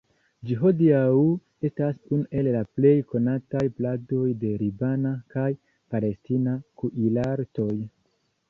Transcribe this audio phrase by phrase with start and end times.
[0.51, 1.01] Ĝi hodiaŭ
[1.69, 5.47] estas unu el la plej konataj pladoj de libana kaj
[5.93, 7.73] palestina kuirartoj.